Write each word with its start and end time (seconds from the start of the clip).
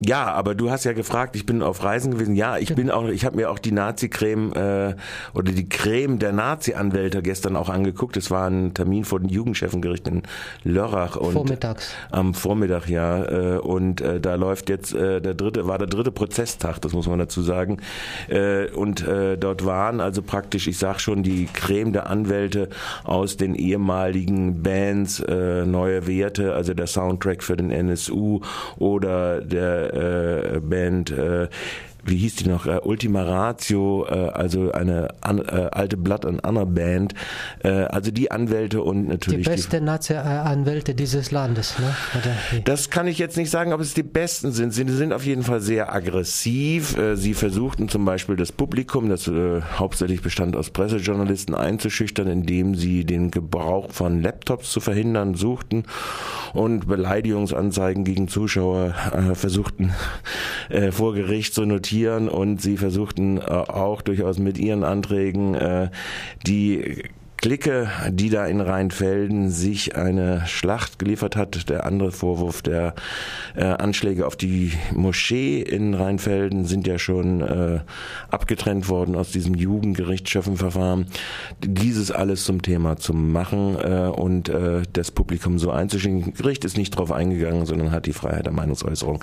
Ja, 0.00 0.26
aber 0.32 0.54
du 0.54 0.70
hast 0.70 0.84
ja 0.84 0.92
gefragt, 0.92 1.34
ich 1.34 1.44
bin 1.44 1.60
auf 1.60 1.82
Reisen 1.82 2.12
gewesen. 2.12 2.36
Ja, 2.36 2.56
ich 2.56 2.72
bin 2.72 2.88
auch, 2.88 3.08
ich 3.08 3.24
habe 3.24 3.34
mir 3.34 3.50
auch 3.50 3.58
die 3.58 3.72
Nazi-Creme 3.72 4.52
äh, 4.52 4.94
oder 5.34 5.50
die 5.50 5.68
Creme 5.68 6.20
der 6.20 6.32
Nazi-Anwälte 6.32 7.20
gestern 7.20 7.56
auch 7.56 7.68
angeguckt. 7.68 8.16
Es 8.16 8.30
war 8.30 8.48
ein 8.48 8.74
Termin 8.74 9.04
vor 9.04 9.18
den 9.18 9.28
Jugendchefengericht 9.28 10.06
in 10.06 10.22
Lörrach 10.62 11.16
und 11.16 11.32
Vormittags. 11.32 11.92
am 12.12 12.32
Vormittag, 12.32 12.88
ja. 12.88 13.24
Äh, 13.24 13.58
und 13.58 14.00
äh, 14.00 14.20
da 14.20 14.36
läuft 14.36 14.68
jetzt 14.68 14.94
äh, 14.94 15.20
der 15.20 15.34
dritte, 15.34 15.66
war 15.66 15.78
der 15.78 15.88
dritte 15.88 16.12
Prozesstag, 16.12 16.80
das 16.80 16.92
muss 16.92 17.08
man 17.08 17.18
dazu 17.18 17.42
sagen. 17.42 17.78
Äh, 18.28 18.70
und 18.70 19.04
äh, 19.04 19.36
dort 19.36 19.66
waren 19.66 20.00
also 20.00 20.22
praktisch, 20.22 20.68
ich 20.68 20.78
sag 20.78 21.00
schon, 21.00 21.24
die 21.24 21.48
Creme 21.52 21.92
der 21.92 22.08
Anwälte 22.08 22.68
aus 23.02 23.36
den 23.36 23.56
ehemaligen 23.56 24.62
Bands 24.62 25.18
äh, 25.18 25.66
Neue 25.66 26.06
Werte, 26.06 26.54
also 26.54 26.72
der 26.72 26.86
Soundtrack 26.86 27.42
für 27.42 27.56
den 27.56 27.72
NSU 27.72 28.42
oder 28.78 29.40
der 29.40 29.87
Band, 30.60 31.10
äh, 31.10 31.48
wie 32.04 32.16
hieß 32.16 32.36
die 32.36 32.48
noch, 32.48 32.66
äh, 32.66 32.80
Ultima 32.82 33.22
Ratio, 33.22 34.06
äh, 34.08 34.12
also 34.12 34.72
eine 34.72 35.08
an, 35.20 35.38
äh, 35.38 35.68
alte 35.72 35.96
Blood 35.96 36.24
and 36.24 36.42
Honor 36.44 36.66
Band, 36.66 37.14
äh, 37.62 37.68
also 37.68 38.10
die 38.10 38.30
Anwälte 38.30 38.82
und 38.82 39.04
Die 39.04 39.08
natürlich 39.08 39.46
die, 39.46 39.50
beste 39.50 39.80
Nazi-Anwälte 39.80 40.94
dieses 40.94 41.30
Landes, 41.30 41.78
ne? 41.78 41.94
Das 42.64 42.90
kann 42.90 43.06
ich 43.06 43.18
jetzt 43.18 43.36
nicht 43.36 43.50
sagen, 43.50 43.72
ob 43.72 43.80
es 43.80 43.94
die 43.94 44.02
besten 44.02 44.52
sind. 44.52 44.72
Sie 44.72 44.84
sind 44.84 45.12
auf 45.12 45.24
jeden 45.24 45.42
Fall 45.42 45.60
sehr 45.60 45.92
aggressiv. 45.92 46.96
Äh, 46.96 47.16
Sie 47.16 47.34
versuchten 47.34 47.88
zum 47.88 48.04
Beispiel 48.04 48.36
das 48.36 48.52
Publikum, 48.52 49.08
das 49.08 49.26
äh, 49.28 49.60
hauptsächlich 49.76 50.22
bestand 50.22 50.56
aus 50.56 50.70
Pressejournalisten, 50.70 51.54
einzuschüchtern, 51.54 52.28
indem 52.28 52.74
sie 52.74 53.04
den 53.04 53.30
Gebrauch 53.30 53.90
von 53.92 54.22
Laptops 54.22 54.70
zu 54.70 54.80
verhindern 54.80 55.34
suchten 55.34 55.84
und 56.54 56.86
Beleidigungsanzeigen 56.86 58.04
gegen 58.04 58.28
Zuschauer 58.28 58.94
äh, 59.12 59.34
versuchten 59.34 59.92
äh, 60.68 60.92
vor 60.92 61.14
Gericht 61.14 61.54
zu 61.54 61.64
notieren 61.64 61.87
und 62.28 62.60
sie 62.60 62.76
versuchten 62.76 63.38
äh, 63.38 63.42
auch 63.42 64.02
durchaus 64.02 64.38
mit 64.38 64.58
ihren 64.58 64.84
Anträgen 64.84 65.54
äh, 65.54 65.90
die 66.46 67.04
Clique, 67.40 67.88
die 68.10 68.30
da 68.30 68.46
in 68.46 68.60
Rheinfelden 68.60 69.48
sich 69.48 69.94
eine 69.94 70.44
Schlacht 70.46 70.98
geliefert 70.98 71.36
hat. 71.36 71.68
Der 71.68 71.86
andere 71.86 72.10
Vorwurf 72.10 72.62
der 72.62 72.94
äh, 73.54 73.62
Anschläge 73.62 74.26
auf 74.26 74.34
die 74.34 74.72
Moschee 74.92 75.62
in 75.62 75.94
Rheinfelden 75.94 76.64
sind 76.64 76.88
ja 76.88 76.98
schon 76.98 77.40
äh, 77.40 77.78
abgetrennt 78.28 78.88
worden 78.88 79.14
aus 79.14 79.30
diesem 79.30 79.54
Jugendgerichtsschöffenverfahren. 79.54 81.06
Dieses 81.64 82.10
alles 82.10 82.42
zum 82.42 82.60
Thema 82.60 82.96
zu 82.96 83.14
machen 83.14 83.76
äh, 83.76 84.08
und 84.08 84.48
äh, 84.48 84.82
das 84.92 85.12
Publikum 85.12 85.60
so 85.60 85.70
einzuschicken. 85.70 86.34
Gericht 86.34 86.64
ist 86.64 86.76
nicht 86.76 86.90
drauf 86.90 87.12
eingegangen, 87.12 87.66
sondern 87.66 87.92
hat 87.92 88.06
die 88.06 88.12
Freiheit 88.12 88.46
der 88.46 88.52
Meinungsäußerung 88.52 89.22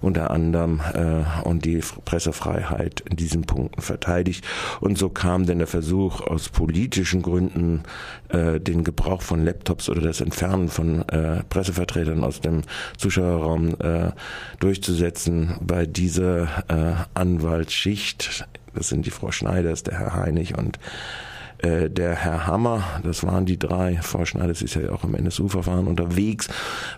unter 0.00 0.30
anderem 0.30 0.80
äh, 0.94 1.24
und 1.42 1.64
die 1.64 1.80
Pressefreiheit 2.04 3.02
in 3.10 3.16
diesen 3.16 3.42
Punkten 3.42 3.82
verteidigt. 3.82 4.44
Und 4.80 4.96
so 4.96 5.08
kam 5.08 5.44
denn 5.44 5.58
der 5.58 5.66
Versuch 5.66 6.20
aus 6.20 6.50
politischen 6.50 7.20
Gründen 7.20 7.47
äh, 8.28 8.60
den 8.60 8.84
Gebrauch 8.84 9.22
von 9.22 9.44
Laptops 9.44 9.88
oder 9.88 10.00
das 10.00 10.20
Entfernen 10.20 10.68
von 10.68 11.08
äh, 11.08 11.42
Pressevertretern 11.44 12.24
aus 12.24 12.40
dem 12.40 12.62
Zuschauerraum 12.96 13.76
äh, 13.80 14.10
durchzusetzen 14.60 15.56
bei 15.60 15.86
dieser 15.86 16.64
äh, 16.68 16.94
Anwaltsschicht. 17.14 18.46
Das 18.74 18.88
sind 18.88 19.06
die 19.06 19.10
Frau 19.10 19.32
Schneiders, 19.32 19.82
der 19.82 19.98
Herr 19.98 20.14
Heinig 20.14 20.56
und 20.56 20.78
äh, 21.58 21.90
der 21.90 22.14
Herr 22.14 22.46
Hammer, 22.46 22.84
das 23.02 23.24
waren 23.24 23.46
die 23.46 23.58
drei, 23.58 23.98
Frau 24.02 24.24
Schneiders 24.24 24.62
ist 24.62 24.74
ja 24.74 24.90
auch 24.90 25.04
im 25.04 25.14
NSU-Verfahren 25.14 25.86
unterwegs, 25.86 26.48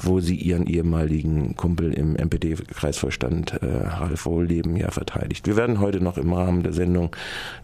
wo 0.00 0.20
sie 0.20 0.36
ihren 0.36 0.66
ehemaligen 0.66 1.54
Kumpel 1.56 1.92
im 1.92 2.14
MPD-Kreisvorstand 2.14 3.62
äh, 3.62 3.66
Ralf 3.66 4.26
Wohlleben 4.26 4.76
ja 4.76 4.90
verteidigt. 4.90 5.46
Wir 5.46 5.56
werden 5.56 5.80
heute 5.80 6.00
noch 6.00 6.18
im 6.18 6.32
Rahmen 6.32 6.62
der 6.62 6.72
Sendung 6.72 7.14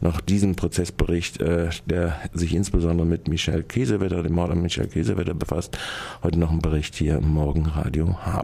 noch 0.00 0.20
diesen 0.20 0.56
Prozessbericht, 0.56 1.40
äh, 1.40 1.70
der 1.86 2.16
sich 2.32 2.54
insbesondere 2.54 3.06
mit 3.06 3.28
Michel 3.28 3.62
Käsewetter, 3.62 4.22
dem 4.22 4.34
Mord 4.34 4.50
an 4.50 4.62
Michel 4.62 4.86
Käsewetter 4.86 5.34
befasst, 5.34 5.78
heute 6.22 6.38
noch 6.38 6.50
einen 6.50 6.60
Bericht 6.60 6.94
hier 6.94 7.16
im 7.18 7.28
Morgenradio 7.28 8.18
haben. 8.18 8.34